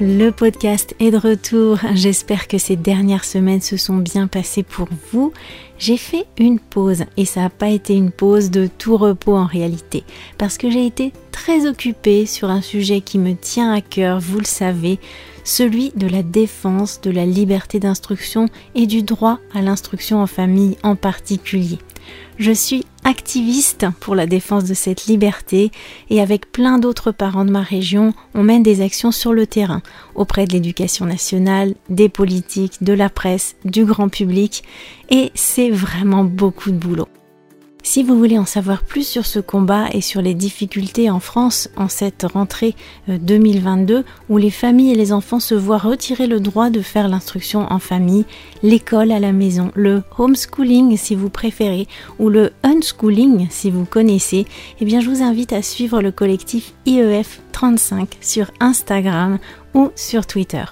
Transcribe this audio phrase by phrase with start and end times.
[0.00, 1.78] le podcast est de retour.
[1.94, 5.32] J'espère que ces dernières semaines se sont bien passées pour vous.
[5.78, 9.44] J'ai fait une pause et ça n'a pas été une pause de tout repos en
[9.44, 10.04] réalité
[10.38, 14.38] parce que j'ai été très occupée sur un sujet qui me tient à cœur, vous
[14.38, 14.98] le savez,
[15.44, 20.76] celui de la défense de la liberté d'instruction et du droit à l'instruction en famille
[20.82, 21.78] en particulier.
[22.38, 22.86] Je suis
[23.30, 25.70] activiste pour la défense de cette liberté
[26.08, 29.82] et avec plein d'autres parents de ma région, on mène des actions sur le terrain
[30.16, 34.64] auprès de l'éducation nationale, des politiques, de la presse, du grand public
[35.10, 37.06] et c'est vraiment beaucoup de boulot.
[37.82, 41.68] Si vous voulez en savoir plus sur ce combat et sur les difficultés en France
[41.76, 42.74] en cette rentrée
[43.08, 47.08] 2022 euh, où les familles et les enfants se voient retirer le droit de faire
[47.08, 48.26] l'instruction en famille,
[48.62, 51.88] l'école à la maison, le homeschooling si vous préférez
[52.18, 54.46] ou le unschooling si vous connaissez,
[54.80, 59.38] eh bien je vous invite à suivre le collectif IEF 35 sur Instagram
[59.74, 60.64] ou sur Twitter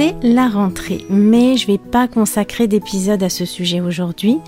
[0.00, 4.38] c'est la rentrée, mais je ne vais pas consacrer d'épisode à ce sujet aujourd'hui.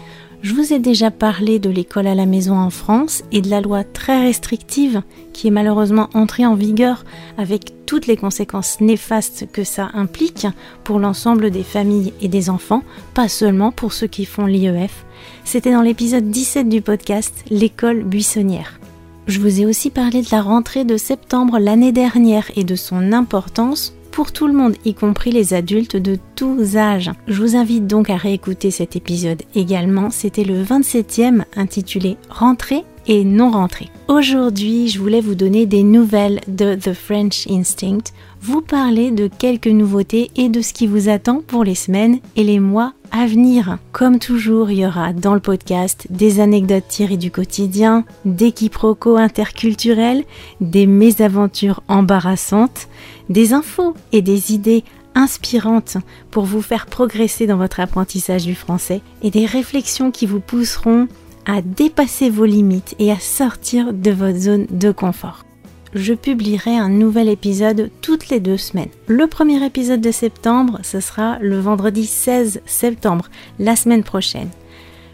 [0.41, 3.61] Je vous ai déjà parlé de l'école à la maison en France et de la
[3.61, 5.03] loi très restrictive
[5.35, 7.05] qui est malheureusement entrée en vigueur
[7.37, 10.47] avec toutes les conséquences néfastes que ça implique
[10.85, 15.05] pour l'ensemble des familles et des enfants, pas seulement pour ceux qui font l'IEF.
[15.45, 18.81] C'était dans l'épisode 17 du podcast L'école buissonnière.
[19.27, 23.13] Je vous ai aussi parlé de la rentrée de septembre l'année dernière et de son
[23.13, 27.11] importance pour tout le monde, y compris les adultes de tous âges.
[27.27, 30.11] Je vous invite donc à réécouter cet épisode également.
[30.11, 33.89] C'était le 27e intitulé Rentrée et non rentrée.
[34.09, 39.67] Aujourd'hui, je voulais vous donner des nouvelles de The French Instinct, vous parler de quelques
[39.67, 43.79] nouveautés et de ce qui vous attend pour les semaines et les mois à venir.
[43.93, 49.17] Comme toujours, il y aura dans le podcast des anecdotes tirées du quotidien, des quiproquos
[49.17, 50.25] interculturels,
[50.61, 52.89] des mésaventures embarrassantes,
[53.33, 54.85] des infos et des idées
[55.15, 55.99] inspirantes
[56.31, 61.09] pour vous faire progresser dans votre apprentissage du français et des réflexions qui vous pousseront
[61.45, 65.45] à dépasser vos limites et à sortir de votre zone de confort
[65.95, 68.89] je publierai un nouvel épisode toutes les deux semaines.
[69.07, 73.29] Le premier épisode de septembre, ce sera le vendredi 16 septembre,
[73.59, 74.49] la semaine prochaine.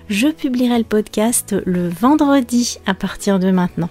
[0.08, 3.90] Je publierai le podcast le vendredi à partir de maintenant.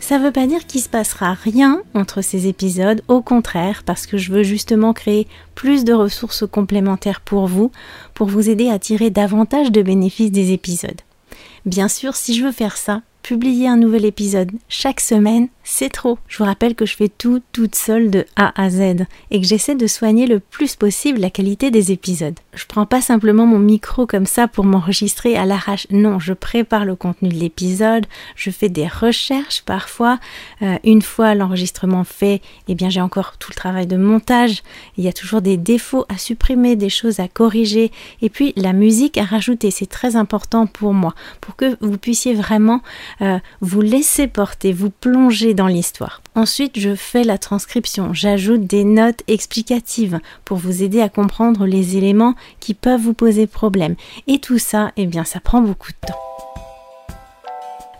[0.00, 4.06] Ça ne veut pas dire qu'il se passera rien entre ces épisodes, au contraire, parce
[4.06, 7.70] que je veux justement créer plus de ressources complémentaires pour vous,
[8.14, 11.00] pour vous aider à tirer davantage de bénéfices des épisodes.
[11.66, 16.18] Bien sûr, si je veux faire ça, publier un nouvel épisode chaque semaine, c'est trop.
[16.28, 19.46] Je vous rappelle que je fais tout toute seule de A à Z et que
[19.46, 22.38] j'essaie de soigner le plus possible la qualité des épisodes.
[22.54, 25.86] Je prends pas simplement mon micro comme ça pour m'enregistrer à l'arrache.
[25.90, 30.18] Non, je prépare le contenu de l'épisode, je fais des recherches parfois.
[30.62, 34.62] Euh, une fois l'enregistrement fait, eh bien j'ai encore tout le travail de montage.
[34.96, 37.92] Il y a toujours des défauts à supprimer, des choses à corriger
[38.22, 39.70] et puis la musique à rajouter.
[39.70, 42.80] C'est très important pour moi pour que vous puissiez vraiment
[43.20, 46.22] euh, vous laisser porter, vous plonger l'histoire.
[46.34, 51.96] Ensuite, je fais la transcription, j'ajoute des notes explicatives pour vous aider à comprendre les
[51.96, 53.96] éléments qui peuvent vous poser problème.
[54.26, 56.18] Et tout ça, eh bien, ça prend beaucoup de temps.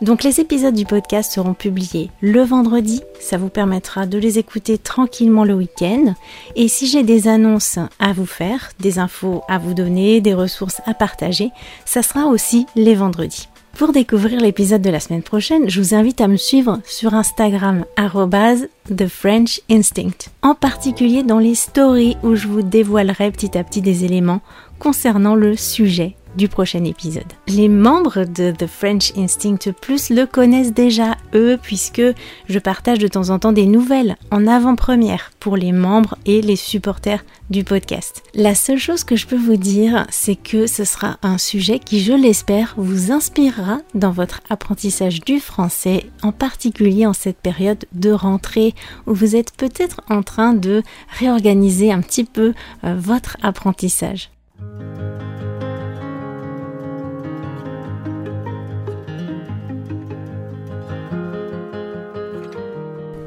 [0.00, 4.78] Donc les épisodes du podcast seront publiés le vendredi, ça vous permettra de les écouter
[4.78, 6.14] tranquillement le week-end.
[6.54, 10.80] Et si j'ai des annonces à vous faire, des infos à vous donner, des ressources
[10.86, 11.50] à partager,
[11.84, 13.48] ça sera aussi les vendredis.
[13.78, 17.84] Pour découvrir l'épisode de la semaine prochaine, je vous invite à me suivre sur Instagram
[17.96, 24.40] @thefrenchinstinct, en particulier dans les stories où je vous dévoilerai petit à petit des éléments
[24.80, 27.32] concernant le sujet du prochain épisode.
[27.46, 32.02] Les membres de The French Instinct Plus le connaissent déjà, eux, puisque
[32.48, 36.56] je partage de temps en temps des nouvelles en avant-première pour les membres et les
[36.56, 38.22] supporters du podcast.
[38.34, 42.00] La seule chose que je peux vous dire, c'est que ce sera un sujet qui,
[42.00, 48.10] je l'espère, vous inspirera dans votre apprentissage du français, en particulier en cette période de
[48.10, 48.74] rentrée
[49.06, 50.82] où vous êtes peut-être en train de
[51.18, 52.54] réorganiser un petit peu
[52.84, 54.30] euh, votre apprentissage.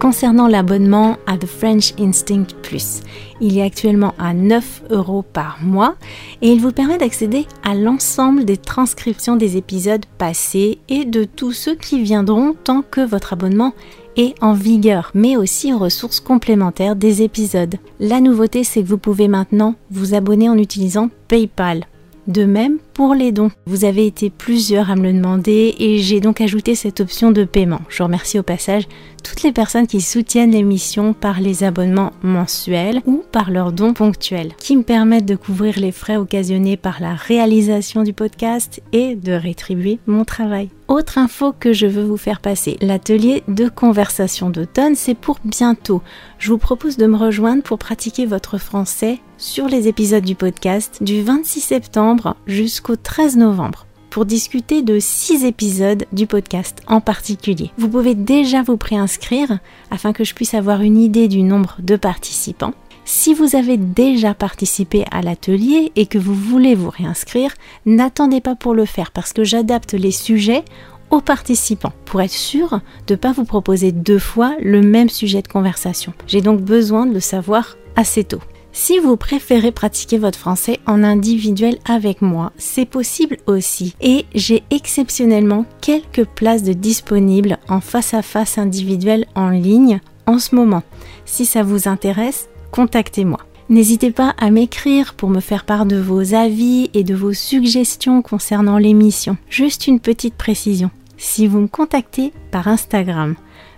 [0.02, 3.02] Concernant l'abonnement à The French Instinct Plus,
[3.40, 5.94] il est actuellement à 9 euros par mois
[6.42, 11.52] et il vous permet d'accéder à l'ensemble des transcriptions des épisodes passés et de tous
[11.52, 13.76] ceux qui viendront tant que votre abonnement
[14.18, 17.76] est en vigueur, mais aussi aux ressources complémentaires des épisodes.
[18.00, 21.86] La nouveauté, c'est que vous pouvez maintenant vous abonner en utilisant PayPal.
[22.26, 23.52] De même les dons.
[23.66, 27.44] Vous avez été plusieurs à me le demander et j'ai donc ajouté cette option de
[27.44, 27.82] paiement.
[27.90, 28.88] Je remercie au passage
[29.24, 34.54] toutes les personnes qui soutiennent l'émission par les abonnements mensuels ou par leurs dons ponctuels,
[34.58, 39.34] qui me permettent de couvrir les frais occasionnés par la réalisation du podcast et de
[39.34, 40.70] rétribuer mon travail.
[40.88, 46.02] Autre info que je veux vous faire passer, l'atelier de conversation d'automne, c'est pour bientôt.
[46.38, 51.02] Je vous propose de me rejoindre pour pratiquer votre français sur les épisodes du podcast
[51.02, 57.72] du 26 septembre jusqu'au 13 novembre pour discuter de 6 épisodes du podcast en particulier.
[57.78, 59.60] Vous pouvez déjà vous préinscrire
[59.90, 62.74] afin que je puisse avoir une idée du nombre de participants.
[63.06, 67.54] Si vous avez déjà participé à l'atelier et que vous voulez vous réinscrire,
[67.86, 70.64] n'attendez pas pour le faire parce que j'adapte les sujets
[71.10, 75.42] aux participants pour être sûr de ne pas vous proposer deux fois le même sujet
[75.42, 76.14] de conversation.
[76.28, 78.40] J'ai donc besoin de le savoir assez tôt.
[78.74, 83.96] Si vous préférez pratiquer votre français en individuel avec moi, c'est possible aussi.
[84.02, 90.40] Et j'ai exceptionnellement quelques places de disponibles en face à face individuel en ligne en
[90.40, 90.84] ce moment.
[91.26, 93.40] Si ça vous intéresse, contactez-moi.
[93.70, 98.22] N'hésitez pas à m'écrire pour me faire part de vos avis et de vos suggestions
[98.22, 99.38] concernant l'émission.
[99.50, 100.92] Juste une petite précision.
[101.18, 103.36] Si vous me contactez par Instagram,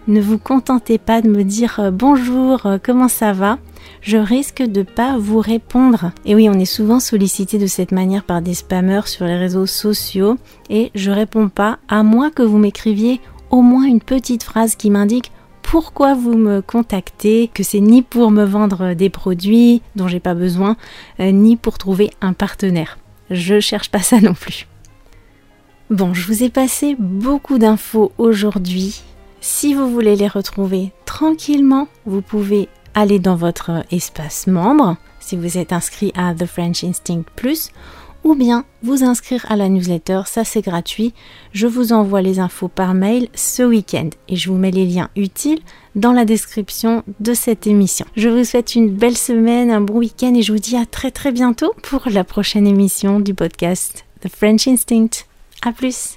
[0.08, 3.58] ne vous contentez pas de me dire euh, bonjour, euh, comment ça va
[4.02, 6.12] je risque de pas vous répondre.
[6.26, 9.66] Et oui, on est souvent sollicité de cette manière par des spammers sur les réseaux
[9.66, 10.38] sociaux
[10.70, 14.90] et je réponds pas à moins que vous m'écriviez au moins une petite phrase qui
[14.90, 15.32] m'indique
[15.62, 20.36] pourquoi vous me contactez, que c'est ni pour me vendre des produits dont j'ai pas
[20.36, 20.78] besoin,
[21.20, 23.00] euh, ni pour trouver un partenaire.
[23.32, 24.68] Je cherche pas ça non plus.
[25.90, 29.02] Bon, je vous ai passé beaucoup d'infos aujourd'hui.
[29.42, 35.58] Si vous voulez les retrouver tranquillement, vous pouvez aller dans votre espace membre si vous
[35.58, 37.72] êtes inscrit à The French Instinct Plus
[38.24, 41.14] ou bien vous inscrire à la newsletter, ça c'est gratuit.
[41.52, 45.10] Je vous envoie les infos par mail ce week-end et je vous mets les liens
[45.16, 45.60] utiles
[45.96, 48.06] dans la description de cette émission.
[48.16, 51.12] Je vous souhaite une belle semaine, un bon week-end et je vous dis à très
[51.12, 55.26] très bientôt pour la prochaine émission du podcast The French Instinct.
[55.62, 56.12] À plus!